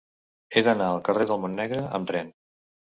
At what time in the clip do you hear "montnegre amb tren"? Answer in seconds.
1.45-2.37